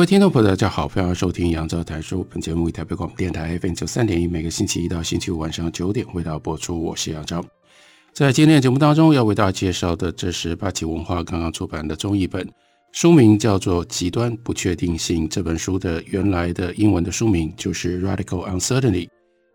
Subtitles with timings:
[0.00, 2.26] 各位听众朋友，大家好，欢迎收听杨照谈书。
[2.30, 6.82] 本节目为台北广播电台 FM 九三点一，每个星期一到星期五晚上九点为大家播出。
[6.82, 7.44] 我是杨照。
[8.14, 12.48] 在今天的节目当中，要为大家介绍的，这是八旗文化刚刚出版的中译本，
[12.92, 15.28] 书名叫做《极端不确定性》。
[15.30, 19.06] 这本书的原来的英文的书名就是《Radical Uncertainty》，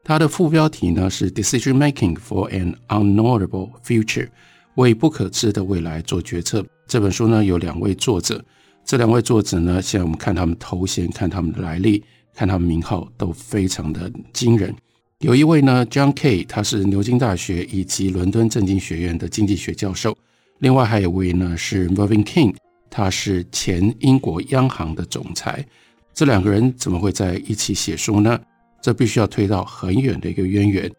[0.04, 4.28] 它的副标题呢是《Decision Making for an Unknowable Future》，
[4.76, 6.64] 为不可知的未来做决策。
[6.86, 8.46] 这本书呢有两位作者。
[8.86, 12.04] 这两位作者呢，现在我们看他们头衔，看他们的来历，
[12.36, 14.74] 看他们名号，都非常的惊人。
[15.22, 20.16] 有一位呢，John Kay，他是牛津大学以及伦敦政经学院的经济学教授。
[20.60, 22.56] 另外还有位呢，是 Mervyn King，
[22.92, 25.66] 他是前英国央行的总裁。
[26.14, 28.40] 这两个人怎么会在一起写书呢？
[28.84, 30.92] 这必须要推到很远的一个渊源。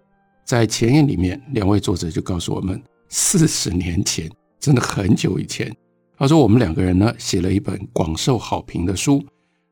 [0.45, 5.73] 在前言里面，两位作者就告诉我们，四十年前，真的很久以前。
[6.19, 9.22] 他说：“我们两个人呢，写了一本广受好评的书。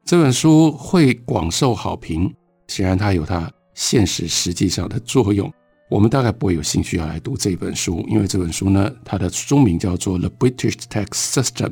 [0.05, 2.31] 这本书会广受好评，
[2.69, 5.51] 显然它有它现实实际上的作用。
[5.89, 11.69] 我们大概不会有兴趣要来读这本书，因为这本书呢，它的书名叫做《The British Tax System》，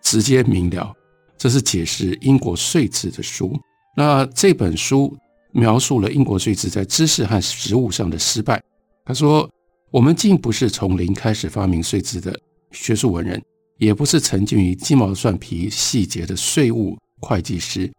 [0.00, 0.94] 直接明了，
[1.36, 3.54] 这是解释英国税制的书。
[3.94, 5.14] 那这本书
[5.52, 8.62] 描述了英国税制在知识和实务上的失败。
[9.04, 9.46] 他说：
[9.90, 12.34] 我们竟不是从零开始发明税制的
[12.70, 13.38] 学术文人。”
[13.80, 17.90] 也不是沉浸于鸡毛蒜皮细节的税务会计师，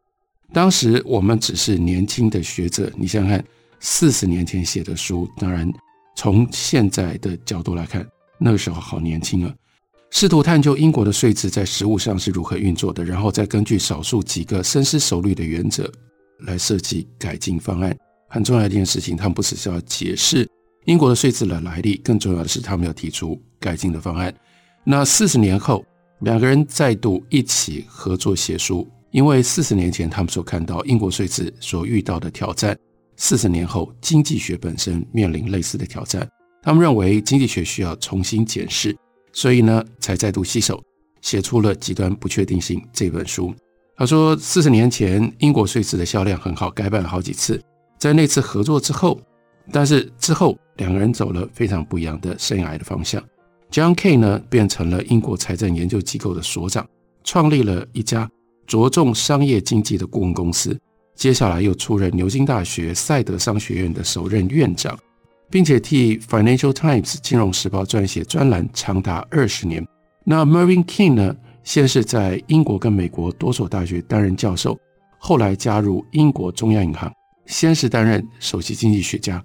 [0.53, 2.90] 当时我们只是年轻的学者。
[2.96, 3.44] 你想想看，
[3.80, 5.68] 四十年前写的书，当然
[6.16, 8.08] 从现在的角度来看，
[8.40, 9.52] 那个时候好年轻啊。
[10.12, 15.91] 试图探究英国的税制在实务上是如何运作的，然后再根据少数几个深思熟虑的原则
[16.41, 17.97] 来设计改进方案。
[18.30, 20.47] 很重要的一件事情，他们不只是要解释
[20.86, 24.31] 英国的税制的来历，更重要的是他们要提出改进的方案。
[24.84, 25.86] 那四十年后，
[26.22, 32.78] 两个人再度一起合作写书，因为四十年前他们所看到英国税制所遇到的挑战，
[33.16, 36.28] 四十年后经济学本身面临类似的挑战。
[36.64, 38.96] 他们认为经济学需要重新检视，
[39.34, 40.81] 所以呢，才再度携手
[41.22, 43.53] 写出了《极端不确定性》这本书。
[43.96, 47.62] 他说，四十年前英国税制的销量很好，改版了好几次。
[48.00, 49.22] 在那次合作之后，
[49.72, 53.24] 但是之后两个人走了非常不一样的生涯的方向。
[53.72, 56.86] John Kay 呢，变成了英国财政研究机构的所长，
[57.24, 58.30] 创立了一家
[58.68, 60.78] 着重商业经济的顾问公司。
[61.16, 64.98] 接下来又出任牛津大学赛德商学院的首任院长，
[65.50, 69.88] 并且替 Financial Times 金融时报撰写专栏长达二十年。
[70.26, 71.34] 那 Mervyn King 呢，
[71.64, 74.78] 先是在英国跟美国多所大学担任教授，
[75.18, 77.09] 后来加入英国中央银行，
[77.46, 79.42] 先是担任首席经济学家，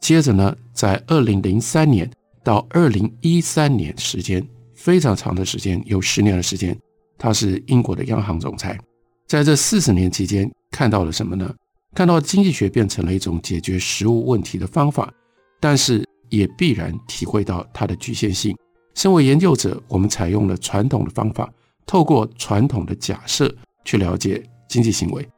[0.00, 2.10] 接着呢，在二零零三年。
[2.48, 4.42] 到二零一三年时间
[4.74, 6.74] 非常长的时间，有十年的时间，
[7.18, 8.78] 他是英国的央行总裁。
[9.26, 11.54] 在这四十年期间，看到了什么呢？
[11.94, 15.12] 看到经济学变成了一种解决实务问题的方法，
[15.60, 18.56] 但是也必然体会到它的局限性。
[18.94, 21.52] 身为研究者，我们采用了传统的方法，
[21.84, 23.54] 透过传统的假设
[23.84, 25.28] 去了解经济行为。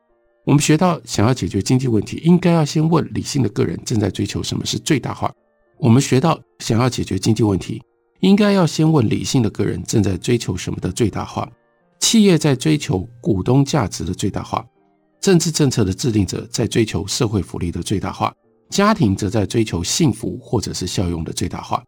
[0.44, 5.28] 我们学到，想要解决经济问题，应该要先问理性的个人正在追求什么是最大化。
[5.82, 7.82] 我们学到，想要解决经济问题，
[8.20, 11.50] 应该要先问理性的个人正在追求什么的最大化。
[12.00, 14.62] 企业在追求股东价值的最大化，
[15.22, 18.30] 政治政策的制定者在追求社会福利的最大化，
[18.68, 21.82] 家庭则在追求幸福或者是效用的最大化。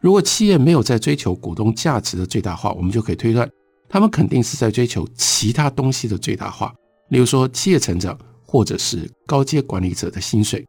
[0.00, 3.48] 如果企业没有在追求股东价值的最大化，我们就可以推断，
[3.88, 6.70] 他们肯定是在追求其他东西的最大化，
[7.08, 10.66] 例如说企业成长，或者是高阶管理者的薪水。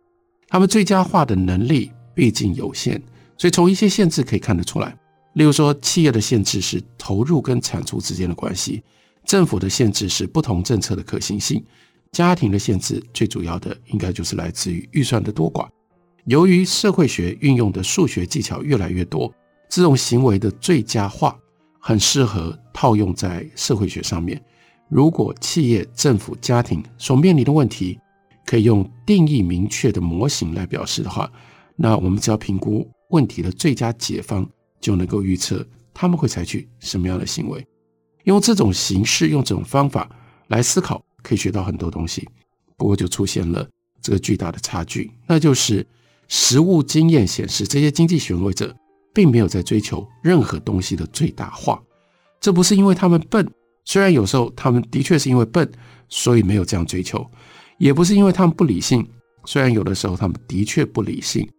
[0.48, 1.92] 他们最佳化的能力。
[2.20, 3.02] 毕竟有限，
[3.38, 4.94] 所以从一些限制可以看得出来。
[5.36, 8.82] 例如说，企业的限制是投入跟产出之间的关系；
[9.24, 11.62] 政府的限制是不同政策的可行性；
[12.12, 15.66] 家庭的限制最主要的应该就是来自于预算的多寡。
[16.26, 19.34] 由于社会学运用的数学技巧越来越多，
[19.70, 21.34] 这种行为的最佳化
[21.80, 24.44] 很适合套用在社会学上面。
[24.90, 27.98] 如果企业、政府、家庭所面临的问题
[28.46, 31.32] 可以用定义明确的模型来表示的话，
[31.82, 34.46] 那我们只要评估问题的最佳解方，
[34.82, 37.66] 就能够预测他们会采取什么样的行为？
[38.26, 40.10] 用这种形式，用这种方法
[40.48, 42.28] 来思考，可以学到很多东西。
[42.76, 43.66] 不过就出现了
[44.02, 45.88] 这个巨大的差距，那就是
[46.28, 48.76] 实物经验显示，这些经济行为者
[49.14, 51.82] 并没有在追求任何东西的最大化。
[52.42, 53.50] 这不是因为他们笨，
[53.86, 55.70] 虽然有时候他们的确是因为笨，
[56.10, 57.20] 所以没有这样追求；
[57.78, 59.06] 也不是因为他们不理性，
[59.46, 61.50] 虽然有的时候他们的确不理性，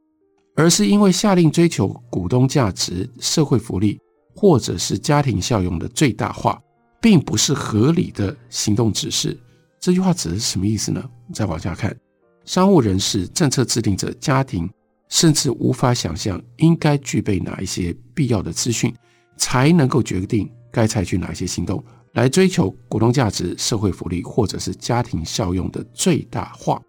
[0.54, 3.98] 而是因为下令追求股东价值、社会福利
[4.34, 6.60] 或者是家庭效用的最大化，
[7.00, 9.38] 并不是合理的行动指示。
[9.78, 11.02] 这句话指的是什么意思呢？
[11.32, 11.96] 再往下看，
[12.44, 14.68] 商务人士、政策制定者、家庭，
[15.08, 18.94] 甚至无法想象应该具备哪一些必要的资讯，
[19.36, 20.50] 才能够决定。
[20.72, 21.82] 该采取哪一些行动
[22.12, 26.80] 来追求股东价值、社会福利或者是家庭效用的最大化？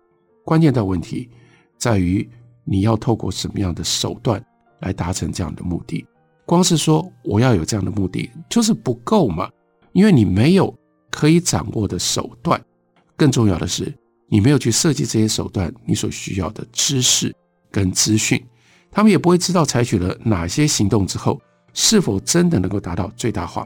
[0.46, 1.28] 关键的问题
[1.80, 2.30] 在于
[2.64, 4.44] 你要透过什么样的手段
[4.80, 6.06] 来达成这样的目的？
[6.46, 9.50] 光是说我要有这样的目的就是不够嘛，
[9.94, 10.74] 因为你没有
[11.10, 12.62] 可以掌握的手段。
[13.16, 13.94] 更重要的是，
[14.28, 17.34] 你没有去设计这些手段，你所需要的知识
[17.70, 18.44] 跟资讯，
[18.92, 21.40] 他们也不会知道采取了哪些行动之后。
[21.74, 23.66] 是否真的能够达到最大化？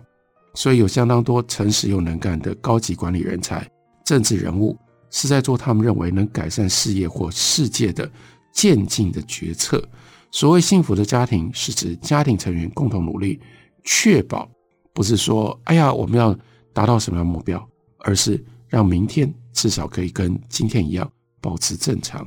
[0.53, 3.67] 所以有相当多诚实又能干的高级管理人才、
[4.03, 4.77] 政治人物
[5.09, 8.07] 是在做他们认为能改善事业或世界的
[8.55, 9.87] 渐进的决策。
[10.31, 13.39] 所谓幸福的家庭，是指家庭成员共同努力，
[13.83, 14.49] 确保
[14.93, 16.35] 不是说“哎呀，我们要
[16.73, 17.63] 达到什么样目标”，
[17.99, 21.09] 而是让明天至少可以跟今天一样
[21.39, 22.25] 保持正常。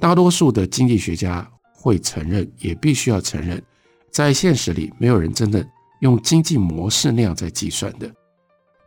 [0.00, 3.62] 大多数的经济学家会承认，也必须要承认。
[4.10, 5.66] 在现实里，没有人真的
[6.00, 8.10] 用经济模式那样在计算的。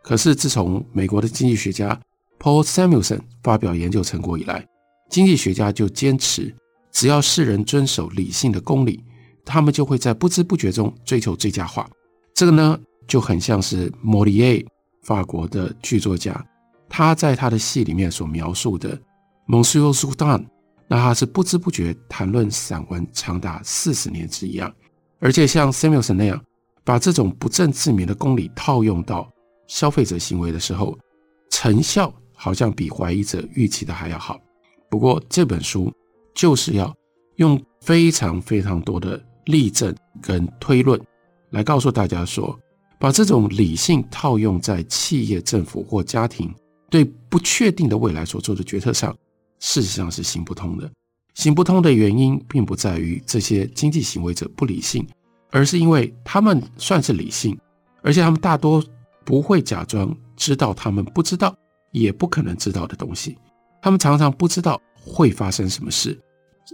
[0.02, 2.00] 可是，自从美国的经济学家
[2.40, 4.66] Paul Samuelson 发表研究成果以来，
[5.10, 6.54] 经济学家就坚持，
[6.92, 9.04] 只要世人遵守理性的公理，
[9.46, 11.90] 他们就会在不知不觉中追求最佳化。
[12.34, 14.66] 这个呢，就很像是莫里耶
[15.04, 16.46] 法国的剧作家，
[16.88, 19.00] 他在他的戏里面所描述的
[19.48, 20.46] Monsieur Jourdan，
[20.88, 24.74] 那他是不知不觉谈论散文长达四十年之一样。
[25.20, 26.42] 而且像 Samuelson 那样，
[26.84, 29.30] 把这种不证自明的公理套用到
[29.68, 30.98] 消费者行为的时候，
[31.50, 34.40] 成效好像比怀疑者预期的还要好。
[34.90, 35.94] 不过这本书
[36.40, 36.96] 就是要
[37.36, 40.98] 用非常非常多的例证跟推论
[41.50, 42.58] 来告诉大家说，
[42.98, 46.50] 把这种理性套用在企业、政府或家庭
[46.90, 49.14] 对不确定的未来所做的决策上，
[49.60, 50.90] 事实上是行不通的。
[51.34, 55.06] 行不通的原因，并不在于这些经济行为者不理性，
[55.52, 57.60] 而是因为他们算是理性，
[58.02, 58.82] 而且他们大多
[59.26, 61.54] 不会假装知道他们不知道，
[61.92, 63.38] 也不可能知道的东西。
[63.82, 66.18] 他们常常不知道会发生什么事，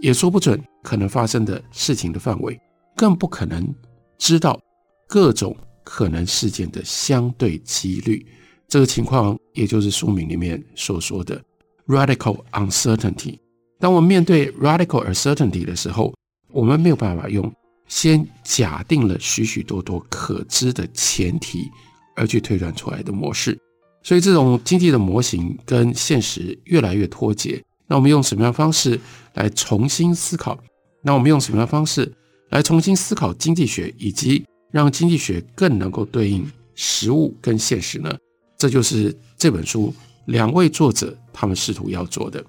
[0.02, 2.58] 也说不准可能发生的事情的范围，
[2.94, 3.74] 更不可能
[4.18, 4.60] 知道
[5.06, 8.26] 各种可能事件的相对几率。
[8.68, 11.40] 这个情况，也就是书名里面所说的
[11.86, 13.38] radical uncertainty。
[13.78, 16.12] 当我们面对 radical uncertainty 的时候，
[16.50, 17.52] 我们没有办法用
[17.86, 21.70] 先假定了许许多多可知的前提
[22.16, 23.56] 而去推断出来的模式，
[24.02, 27.62] 所以这种经济的模型跟现实越来越脱节。
[27.86, 28.98] 那我们用什么样方式
[29.34, 30.58] 来重新思考？
[31.02, 32.12] 那我们用什么样方式
[32.50, 38.12] 来重新思考经济学，以及让经济学更能够对应实物跟现实呢？
[38.58, 39.94] 这就是这本书
[40.26, 42.44] 两位作者他们试图要做的。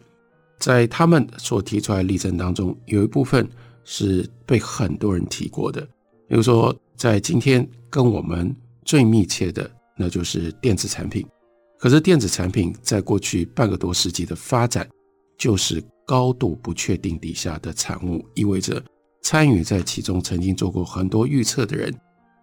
[0.59, 3.47] 在他们所提出来的例证当中，有一部分
[3.83, 5.81] 是被很多人提过的。
[6.27, 8.53] 比如说，在今天跟我们
[8.83, 11.23] 最密切的，那就是电子产品。
[11.77, 14.87] 可是，电子产品在过去半个多世纪的发展，
[15.37, 18.81] 就是高度不确定底下的产物，意味着
[19.21, 21.93] 参与在其中、曾经做过很多预测的人，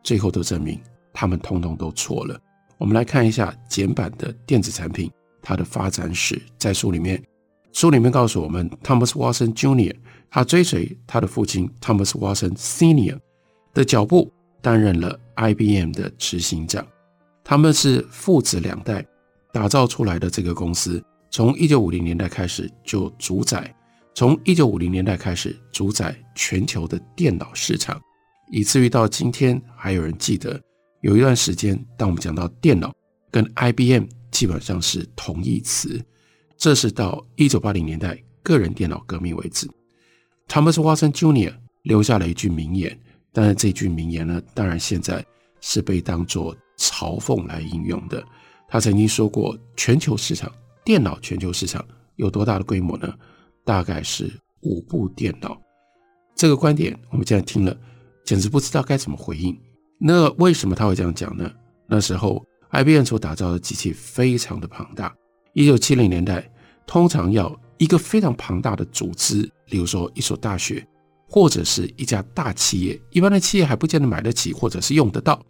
[0.03, 0.81] 最后都证明
[1.13, 2.39] 他们通通都错了。
[2.79, 5.11] 我们来看一下简版的电子产品
[5.43, 7.23] 它的发展史，在书里面。
[7.73, 9.97] 书里面告诉我们，Thomas Watson Jr.
[10.31, 13.19] 他追随他的父亲 Thomas Watson Sr.
[13.73, 16.87] 的脚步，担任了 IBM 的执行长。
[17.43, 19.05] 他们是父子两代
[19.53, 21.03] 打造出来的这个公司，
[21.35, 23.75] 从一九五零年代开始就主宰，
[24.14, 28.00] 从一九五零年代开始主宰全球的电脑市场，
[28.53, 30.62] 以至于到今天还有人记得，
[31.00, 32.95] 有一段时间，当我们讲到电脑
[33.33, 36.00] 跟 IBM 基本上是同义词。
[36.57, 39.69] 这是到一九八零年代个人电脑革命为止
[40.47, 41.53] ，Thomas Watson Jr.
[41.83, 42.97] 留下了一句名言，
[43.33, 45.26] 但是这句名言呢，当然现在
[45.61, 48.25] 是被当作嘲讽来应用的。
[48.69, 50.49] 他曾经说过，全球市场，
[50.85, 51.85] 电脑全球市场
[52.17, 53.12] 有多大的规模呢？
[53.64, 55.59] 大概是五部电脑。
[56.35, 57.75] 这个观点我们现在听了，
[58.25, 59.59] 简直不知道该怎么回应。
[59.99, 61.50] 那为什么他会这样讲呢？
[61.87, 65.14] 那时候 IBM 所打造的机器非常的庞大，
[65.55, 66.50] 一九七零年代
[66.87, 70.87] 通常要一个非常庞大的组织，例如说一所大学
[71.26, 75.41] 或者是一家大企业，一般的企业还不见得买得起或者是用得到，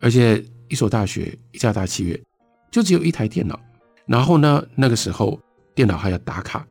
[0.00, 2.22] 而且一所大学一家大企业
[2.70, 3.58] 就只有一台电脑，
[4.06, 5.38] 然后呢，那个时候
[5.74, 6.66] 电脑还要打卡，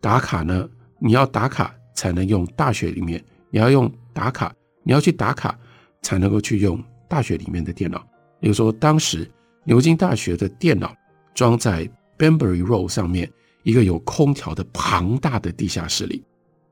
[0.00, 5.58] 打卡呢，你要打卡才能用大学里面，你要用打卡，你要去打卡
[6.02, 7.98] 才能够去用大学里面的电脑。
[8.38, 9.28] 比如说，当时
[9.64, 10.94] 牛津大学的电脑
[11.34, 13.30] 装在 Banbury Road 上面
[13.64, 16.22] 一个有空调的庞大的地下室里，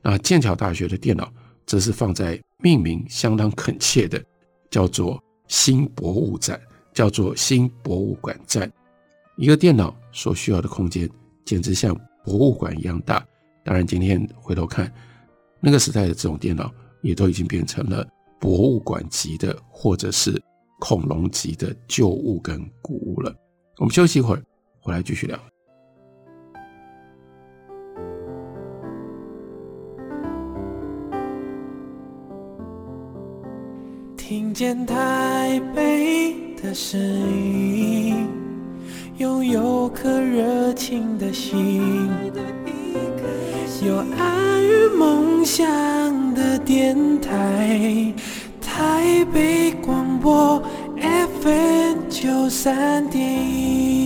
[0.00, 1.32] 那剑桥大学的电脑
[1.66, 4.22] 则是放在命名相当恳切的
[4.70, 6.60] 叫做新博物展，
[6.92, 8.70] 叫做新博物馆站。
[9.36, 11.06] 一个电脑所需要的空间
[11.44, 11.94] 简直像
[12.24, 13.22] 博物馆一样大。
[13.62, 14.90] 当然，今天回头看
[15.60, 18.08] 那个时代的这种电脑，也都已经变成了
[18.40, 20.42] 博物馆级的，或者是。
[20.80, 23.34] 恐龙级的旧物跟古物了。
[23.78, 24.42] 我们休息一会儿，
[24.80, 25.38] 回来继续聊。
[34.16, 37.83] 听见台北的声音，
[39.18, 42.10] 拥有颗热情的心，
[43.86, 45.64] 有爱与梦想
[46.34, 48.12] 的电台。
[48.60, 50.60] 台北广播
[51.40, 54.03] FM 九三点一，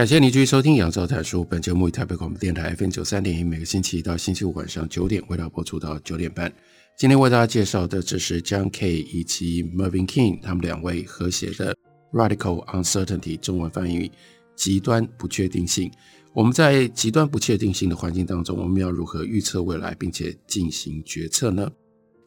[0.00, 1.42] 感谢您继续收听《杨照谈书》。
[1.44, 6.50] 本节目以台北广播电台 FM 九三点一，每个星期一到星期五晚上九点，为大家播出到九点半。
[6.96, 11.76] 今天为大家介绍的，这是 John Kay 以及 Mervyn King 他们两位合写的
[12.18, 14.10] 《Radical Uncertainty》，中文翻译
[14.56, 15.92] “极端不确定性”。
[16.32, 21.70] 我们在极端不确定性的环境当中，我们要如何预测未来，并且进行决策呢？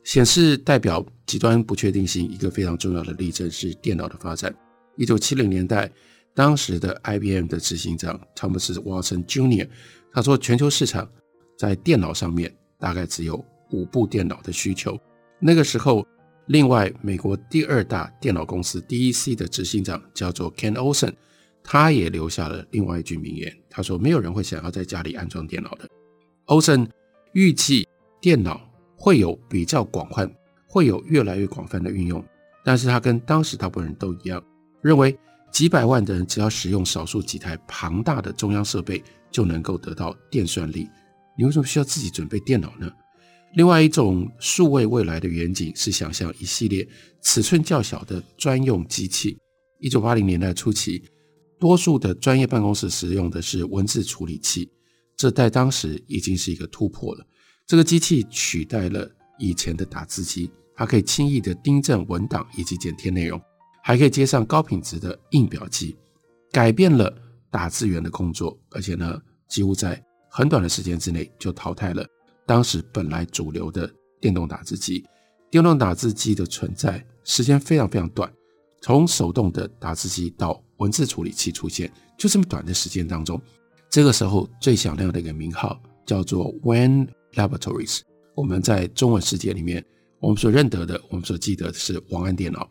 [0.03, 4.53] 显示代表极端不确定性一个非常重要的例证是电脑的发展。
[4.95, 5.91] 一九七零年代。
[6.35, 9.69] 当时的 IBM 的执行长 Thomas Watson Jr.
[10.11, 11.07] 他说，全球市场
[11.57, 14.99] 在电脑上面大概只有五部电脑的需求。
[15.39, 16.05] 那个时候，
[16.47, 21.13] 另外美国第二大电脑公司 DEC 的执行长叫做 Ken Olsen，
[21.63, 25.87] 他也留下了另外一句名言，他说：“没有人会想要在家里安装电脑的。”
[26.47, 26.89] Olsen
[27.33, 27.87] 预计
[28.19, 28.59] 电脑
[28.95, 30.31] 会有比较广泛，
[30.67, 32.23] 会有越来越广泛的运用，
[32.63, 34.43] 但是他跟当时大部分人都一样
[34.81, 35.15] 认为。
[35.53, 40.89] 几百万的人只要使用少数几台庞大的中央设备，就能够得到电算力。
[41.37, 42.91] 你为什么需要自己准备电脑呢？
[43.53, 46.87] 另外一种数位未来的远景是想象一系列
[47.21, 49.37] 尺寸较小的专用机器。
[49.79, 51.03] 一九八零年代初期，
[51.59, 54.67] 多数的专业办公室使用的是文字处理器，
[55.15, 57.23] 这在当时已经是一个突破了。
[57.67, 59.07] 这个机器取代了
[59.37, 63.39] 以前的打字机，它可以轻易地订正文档以及剪贴内容。
[63.85, 65.93] 还可以接上高品质的印表机，
[66.53, 67.13] 改变了
[67.51, 72.07] 打字员的工作，而且呢，几乎在很短的时间之内就淘汰了
[72.45, 75.05] 当时本来主流的电动打字机。
[75.51, 78.31] 电动打字机的存在时间非常非常短，
[78.81, 83.39] 从手动的打字机到文字处理器出现，就这么短的时间当中，
[83.89, 87.99] 这个时候最响亮的一个名号叫做 Wayne Laboratories。
[88.33, 89.85] 我们在中文世界里面，
[90.21, 92.67] 我们所认得的，我们所记得的是王安电脑。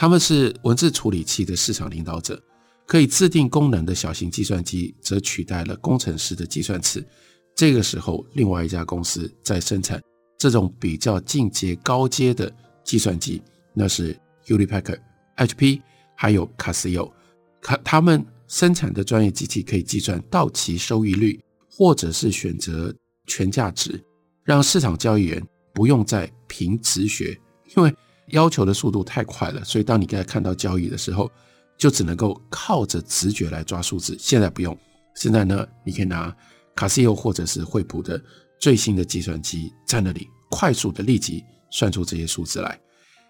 [0.00, 2.42] 他们是文字处理器的市场领导者，
[2.86, 7.06] 可以自定功能的小型计算机则取代了工程师的计算尺。
[7.54, 10.02] 这个时候，另外一家公司在生产
[10.38, 12.50] 这种比较进阶高阶的
[12.82, 13.42] 计算机，
[13.74, 15.00] 那是 Hewlett Packard、
[15.36, 15.82] HP
[16.16, 17.12] 还有 Casio。
[17.60, 21.38] 他他们生产的专业机器可以计算到期收益率，
[21.70, 22.90] 或者是选择
[23.26, 24.02] 权价值，
[24.44, 27.38] 让市场交易员不用再凭直觉，
[27.76, 27.94] 因为。
[28.30, 31.30] 要求的速度太快了，所以当你刚才看到交易的时候，
[31.78, 34.16] 就只能够靠着直觉来抓数字。
[34.18, 34.76] 现在不用，
[35.14, 36.34] 现在呢，你可以拿
[36.74, 38.22] 卡西欧或者是惠普的
[38.60, 42.78] 最新的计算机在那里快速的立即算出这些数字来。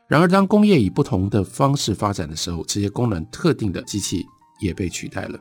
[0.09, 4.25] 然而，当工业以不同的方式发展的时候，这些功能特定的机器
[4.61, 5.39] 也被取代了。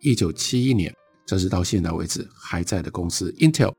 [0.00, 0.94] 一九七一年，
[1.26, 3.72] 这是到现在为止还在的公司 Intel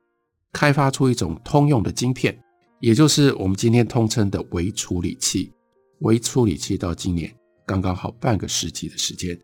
[0.52, 2.38] 开发出一种通用的晶片。
[2.80, 5.52] 也就是我们今天通称的微处理器，
[6.00, 7.34] 微处理器到今年
[7.66, 9.40] 刚刚好半个世纪的时间，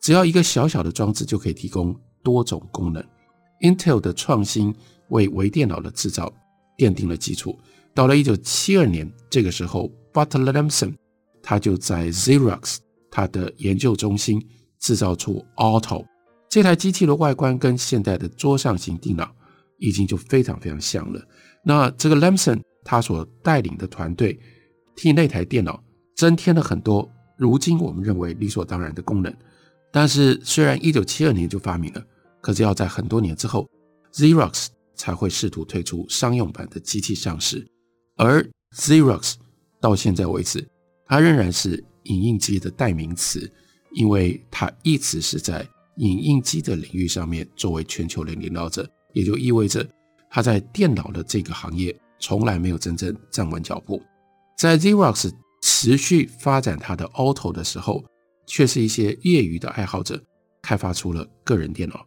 [0.00, 3.04] 只要一个小小的装置就可以提供多种功能。
[3.62, 4.72] Intel 的创新
[5.08, 6.32] 为微电脑的制造
[6.76, 7.58] 奠定了基础，
[7.92, 10.94] 到了一九七二年，这个时候，Butler Lamson
[11.42, 12.76] 他就在 Xerox
[13.10, 14.40] 他的研究中心
[14.78, 16.04] 制造出 Auto，
[16.48, 19.34] 这台机器的外观，跟现代的桌上型电脑
[19.78, 21.20] 已经就非常非常像了。
[21.64, 24.40] 那这个 Lamson 他所带领的团队
[24.96, 25.78] 替那台电脑
[26.16, 29.30] 增添了很多如今我们认为理所当然的功能。
[29.92, 32.02] 但是虽然一九七二年就发明了，
[32.40, 33.68] 可是要在很多年之后
[34.14, 37.62] ，Xerox 才会试图推出商用版的机器上市。
[38.16, 38.42] 而
[38.74, 39.34] Xerox
[39.82, 40.66] 到现在为止，
[41.04, 43.52] 它仍然是影印机的代名词，
[43.92, 49.86] 因为它一直是在影印机的领域上面作为全球的领导者，也就意味着
[50.30, 54.02] 它在电脑的这个行业从来没有真正站稳脚步。
[54.56, 55.32] 在 Xerox
[55.62, 58.04] 持续发展它的 Alto 的时候，
[58.46, 60.22] 却是一些业余的爱好者
[60.62, 62.06] 开发出了个人电脑。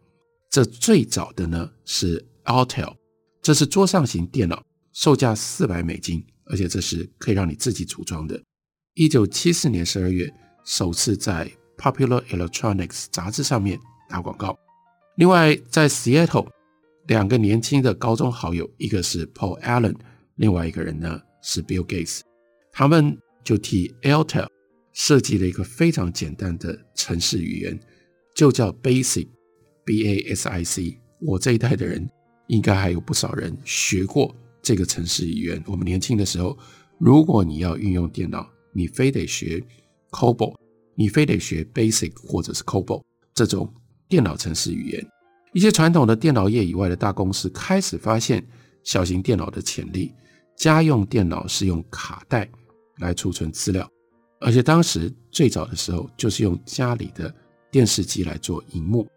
[0.50, 2.94] 这最早的呢是 Altel，
[3.42, 4.62] 这是桌上型电脑。
[4.94, 8.38] 售价四百美金，而且这是可以让你自己组装的。
[8.96, 10.30] 一九七四年十二月，
[10.66, 11.50] 首次在
[11.82, 14.54] 《Popular Electronics》杂志上面打广告。
[15.16, 16.50] 另外，在 Seattle，
[17.12, 19.98] 两个年轻的高中好友，一个是 Paul Allen，
[20.36, 22.22] 另外一个人呢是 Bill Gates，
[22.72, 24.48] 他们就替 Altel
[24.94, 27.78] 设计了一个非常简单的程式语言，
[28.34, 29.28] 就叫 Basic，B-A-S-I-C。
[31.20, 32.10] 我这一代的人
[32.48, 34.34] 应该还有不少人学过。
[34.62, 36.58] 这个程式语言，我们年轻的时候，
[36.98, 39.62] 如果你要运用电脑，你非得学
[40.12, 40.56] COBOL，
[40.96, 43.04] 你非得学 Basic 或者是 COBOL
[43.34, 43.74] 这种
[44.08, 45.06] 电脑程式语言。
[45.54, 48.46] 一些传统的电脑业以外的大公司开始发现
[48.84, 50.14] 小型电脑的潜力。
[50.56, 52.48] 家用电脑是用卡带
[52.98, 53.90] 来储存资料，
[54.40, 57.34] 而且当时最早的时候就是用家里的
[57.72, 59.08] 电视机来做荧幕。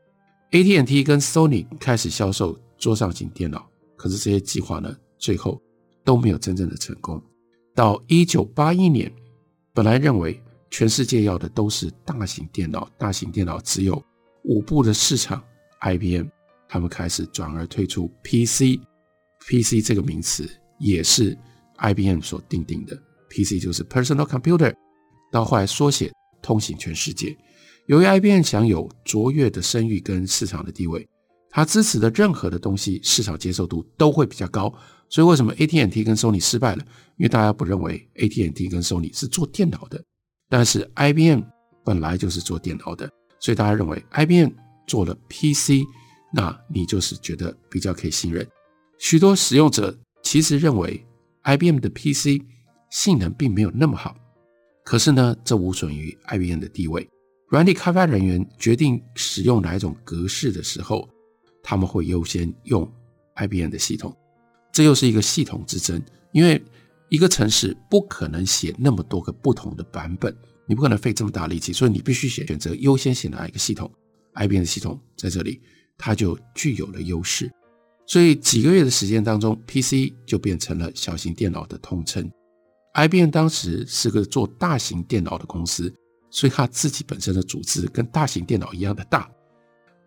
[0.53, 5.61] AT&T 跟 Sony 开始销售桌上型电脑，可是这些计划呢，最后
[6.03, 7.23] 都没有真正的成功。
[7.75, 9.13] 到一九八一年，
[9.75, 14.03] 本来认为全世界要的都是大型电脑，大型电脑只有
[14.45, 15.45] 五部的市场
[15.85, 16.27] ，IBM
[16.69, 18.81] 他们开始转而推出 PC。
[19.47, 21.37] PC 这个名词也是
[21.79, 22.97] IBM 所定定的
[23.29, 24.75] ，PC 就是 Personal Computer，
[25.31, 27.37] 到后来缩写通行全世界。
[27.87, 31.07] 由于 IBM 享有卓越的声誉跟市场的地位，
[31.51, 34.75] 它支持的任何的东西市场接受度都会比较高。
[35.11, 36.83] 所以为什么 AT&T 跟 Sony 失败了？
[37.19, 40.03] 因为大家不认为 AT&T 跟 Sony 是做电脑的，
[40.49, 41.43] 但是 IBM
[41.85, 44.51] 本来就是做电脑的，所以大家认为 IBM
[44.87, 45.85] 做了 PC，
[46.33, 48.47] 那你就是觉得比较可以信任。
[48.99, 51.05] 许多使用者其实认为
[51.43, 52.43] IBM 的 PC
[52.91, 54.17] 性能并没有那么好，
[54.85, 57.09] 可是呢，这无损于 IBM 的地位。
[57.49, 61.09] 软体开发人员决定使用哪一种格式的时候，
[61.63, 62.91] 他们会优先用
[63.37, 64.17] IBM 的系统。
[64.73, 66.61] 这又是一个系统之争，因为
[67.11, 70.35] 一个程式不可能写那么多个不同的版本，
[70.67, 73.89] 你不可能费这么大力气，所以你必须选选择优先写哪一个系统。
[74.35, 75.61] IBM 系统在这里，
[75.97, 77.51] 它就具有了优势。
[78.07, 82.31] 所以几个月的时间当中，PC 就变成了小型电脑的通称。
[82.95, 85.93] IBM 当时是个做大型电脑的公司，
[86.31, 89.31] 所以它自己本身的组织跟大型电脑一样的大，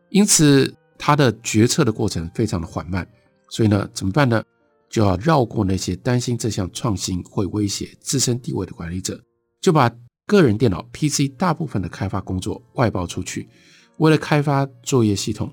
[0.10, 3.08] 因此它的决策的过程非常的缓慢。
[3.50, 4.44] 所以呢，怎么办呢？
[4.90, 9.22] 就要绕过那些担心这项创新会威胁自身地位的管理者，
[9.60, 9.92] 就把
[10.26, 13.50] 个人电脑 PC 大部分的开发工作外包出去。
[13.97, 15.51] 为了开发作业系统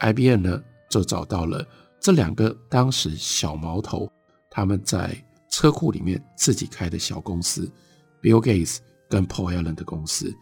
[0.00, 1.66] ，IBM 呢就找到了
[2.00, 4.10] 这两个当时小毛头，
[4.50, 5.16] 他们在
[5.48, 7.70] 车库里面自己开的小公司
[8.20, 8.78] ，Bill Gates
[9.08, 10.34] 跟 Paul Allen 的公司。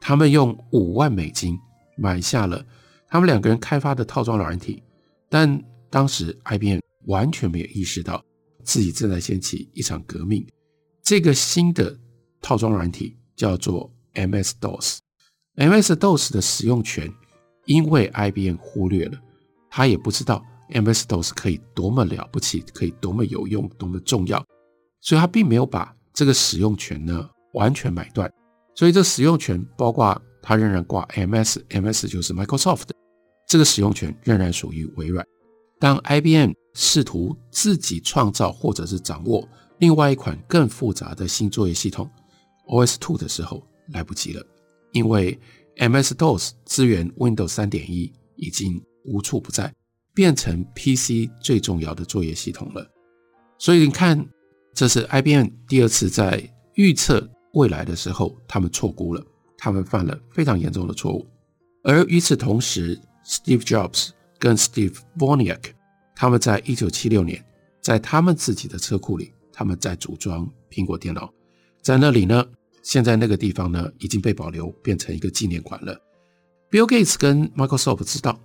[0.00, 1.58] 他们用五万美金
[1.96, 2.64] 买下了
[3.08, 4.82] 他们两个人开发的套装软体，
[5.28, 6.80] 但当时 IBM。
[7.06, 8.22] 完全没有意识到
[8.62, 10.46] 自己正在掀起一场革命。
[11.02, 11.98] 这个新的
[12.42, 14.98] 套装软体叫做 MS-DOS。
[15.56, 17.12] MS-DOS 的使用权，
[17.66, 19.18] 因为 IBM 忽略了，
[19.68, 24.44] 他也不知道 MS-DOS 可以多么了不起，可以多么有用，多么重要，
[25.00, 28.30] 所以他并没有把这个使用权呢完全买断。
[28.74, 32.94] 所以这使用权包括他仍然挂 MS，MS 就是 Microsoft 的，
[33.46, 35.26] 这个使用权仍然属于微软。
[35.78, 39.46] 当 IBM 试图自己创造或者是掌握
[39.78, 42.08] 另外一款更复杂的新作业系统
[42.68, 44.46] OS2 的时候，来不及了，
[44.92, 45.38] 因为
[45.76, 49.72] MS-DOS 支援 Windows 3.1已经无处不在，
[50.14, 52.86] 变成 PC 最重要的作业系统了。
[53.58, 54.26] 所以你看，
[54.74, 56.42] 这是 IBM 第二次在
[56.74, 59.24] 预测未来的时候，他们错估了，
[59.56, 61.26] 他们犯了非常严重的错误。
[61.82, 65.72] 而与此同时，Steve Jobs 跟 Steve Wozniak
[66.14, 67.44] 他们在一九七六年，
[67.80, 71.32] 在他们自己的车库里，他们在组装苹果电脑，
[71.82, 72.46] 在那里呢，
[72.82, 76.00] 现在那个地方呢已经被保留，变成一个纪念馆了。
[76.70, 78.40] Bill Gates 跟 Microsoft 知道，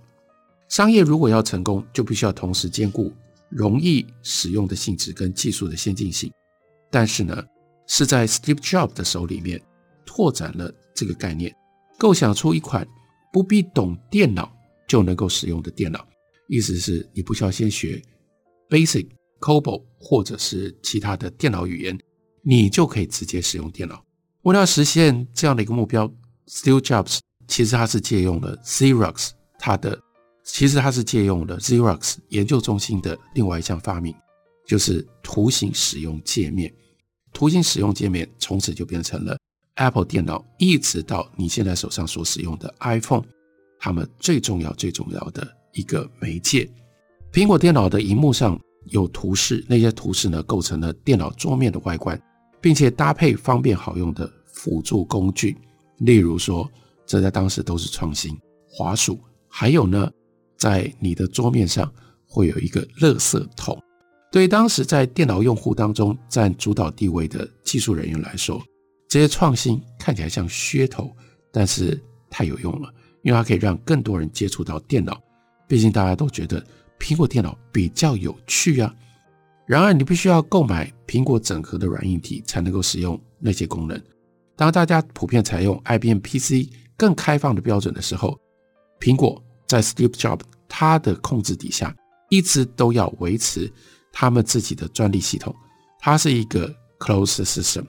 [0.68, 3.12] 商业如果要成功，就必须要同时兼顾
[3.48, 6.32] 容易使用的性质跟技术的先进性。
[6.90, 7.42] 但是呢，
[7.86, 9.60] 是在 Steve Jobs 的手里面
[10.04, 11.54] 拓展了这个概念，
[11.98, 12.86] 构想出一款
[13.32, 14.52] 不必懂电脑
[14.88, 16.06] 就能够使用的电脑。
[16.48, 18.02] 意思是你不需要先学
[18.68, 19.08] Basic。
[19.38, 22.00] COBOL 或者是其他的电脑语言，
[22.42, 24.02] 你就可以直接使用电脑。
[24.46, 26.08] 为了实现这样的一个目标
[26.46, 30.00] ，Steve Jobs 其实他是借用了 Xerox，他的
[30.44, 34.14] 其实他是借用了 Xerox 研究中心的另外一项发明，
[34.64, 36.72] 就是图形使用界面。
[37.32, 39.36] 图形使用界面从此就变成了
[39.74, 43.24] Apple 电脑，一直到你现在手上所使用的 iPhone，
[43.80, 46.70] 他们最重要最重要的一个媒介。
[47.32, 48.56] 苹果电脑的荧幕上。
[48.90, 52.16] 有图示，那些图示呢，构成了电脑桌面的外观，
[52.60, 55.56] 并且搭配方便好用的辅助工具，
[55.98, 56.68] 例如说，
[57.06, 58.36] 这在当时都是创新，
[58.68, 60.10] 滑鼠，还有呢，
[60.58, 61.90] 在你的桌面上
[62.26, 63.80] 会有一个垃圾桶。
[64.32, 68.60] 对于当时在电脑用户当中占主导地位的技术人员来说，
[69.08, 71.10] 这些创新看起来像噱头，
[71.52, 72.92] 但是太有用了，
[73.22, 75.22] 因为它可以让更多人接触到电脑，
[75.68, 76.64] 毕竟大家都觉得。
[76.98, 78.90] 苹果电脑比较有趣啊，
[79.66, 84.02] 然而你必须要购买苹果整合的软硬体才能够使用那些功能。
[84.56, 88.38] 当大家普遍采用 IBM PC 更开放的标准的时候，
[88.98, 91.94] 苹果在 Steve Jobs 他的控制底下，
[92.30, 93.70] 一直都要维持
[94.12, 95.54] 他们自己的专利系统，
[96.00, 97.84] 它是一个 closed system。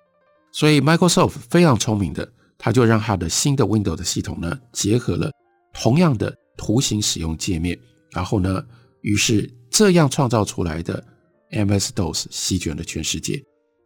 [0.51, 5.32] 所以 Microsoft 非常聪明的，他就让他的新的 Windows 系统呢，结合了
[5.73, 7.80] 同样的图形使用界面，
[8.12, 8.63] 然后呢。
[9.01, 11.01] 于是，这样创造出来的
[11.51, 13.41] MS-DOS 席卷了全世界，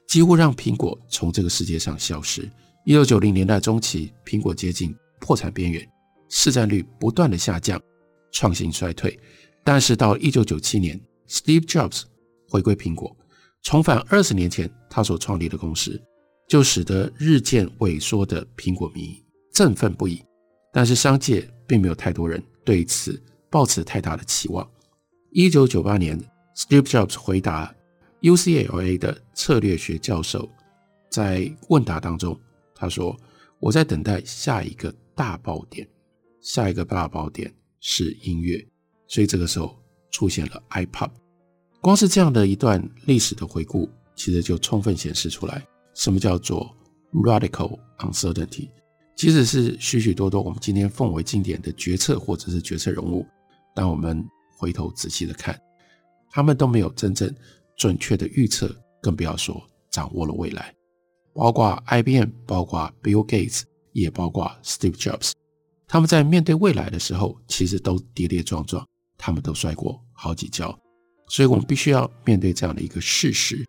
[0.08, 2.50] 几乎让苹果从这个世界上消失。
[2.84, 5.88] 一九九零年代中期，苹果接近破产边缘，
[6.30, 7.80] 市占率不断的下降，
[8.32, 9.18] 创新衰退。
[9.64, 12.04] 但是到一九九七年，Steve Jobs
[12.50, 13.16] 回归苹果，
[13.62, 16.02] 重返二十年前他所创立的公司，
[16.48, 20.24] 就使得日渐萎缩的苹果迷振奋不已。
[20.74, 24.68] 但是商界并没有太多人对此抱持太大的期望。
[25.34, 26.20] 一九九八年
[26.58, 27.72] ，Steve Jobs 回答
[28.22, 30.50] UCLA 的策略学教授
[31.12, 32.40] 在问答当中，
[32.82, 33.16] 他说
[33.62, 35.88] ：“我在等待下一个大爆点，
[36.42, 38.68] 下一个大爆点是音乐。”
[39.08, 39.78] 所以这个时候
[40.10, 41.12] 出现了 iPod。
[41.80, 45.64] 光是这样的一段历史的回顾，其实就充分显示出来
[45.94, 46.76] 什么叫做
[47.14, 48.68] radical uncertainty。
[49.16, 53.24] 即使是许许多多我们今天奉为经典的决策或者是决策人物，
[53.76, 54.26] 当我们
[54.58, 55.56] 回头仔细的看，
[56.32, 57.32] 他们都没有真正
[57.78, 60.74] 准确的预测，更不要说掌握了未来。
[61.34, 63.64] 包括 IBM，包括 Bill Gates，
[63.94, 65.32] 也包括 Steve Jobs，
[65.88, 68.86] 他们在面对未来的时候，其实都跌跌撞撞，
[69.18, 70.78] 他们都摔过好几跤。
[71.28, 73.66] 所以我们必须要面对这样的一个事实：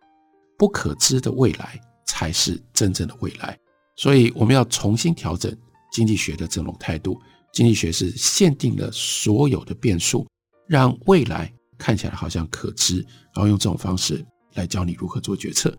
[0.57, 3.57] 不可知的未来才是真正的未来。
[3.95, 5.55] 所以我们要重新调整
[5.91, 7.19] 经济学的这种态度。
[7.53, 10.27] 经济学是限定了所有的变数。
[10.65, 12.99] 让未来看起来好像可知，
[13.35, 15.77] 然后用这种方式来教你如何做决策，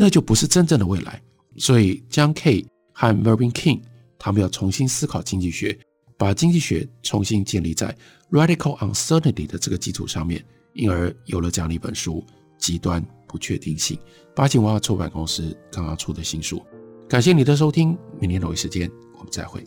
[0.00, 1.20] 那就不是真正的未来。
[1.56, 3.80] 所以，John Kay 和 Mervyn King
[4.16, 5.76] 他们要重新思考经济学，
[6.16, 7.92] 把经济学重新建立在
[8.30, 12.24] Radical Uncertainty 的这个基础上面，因而有了这样的一本书
[12.58, 13.96] 《极端不确定性》。
[14.36, 16.62] 八金文化出版公司刚刚出的新书。
[17.08, 19.64] 感谢你的收听，明天同一时间我们再会。